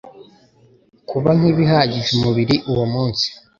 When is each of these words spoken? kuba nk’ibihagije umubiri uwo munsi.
kuba 1.09 1.29
nk’ibihagije 1.37 2.09
umubiri 2.17 2.55
uwo 2.71 2.85
munsi. 2.93 3.27